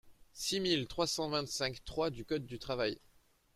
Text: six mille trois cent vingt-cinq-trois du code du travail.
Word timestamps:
six 0.33 0.59
mille 0.59 0.87
trois 0.87 1.05
cent 1.05 1.29
vingt-cinq-trois 1.29 2.09
du 2.09 2.25
code 2.25 2.47
du 2.47 2.57
travail. 2.57 2.99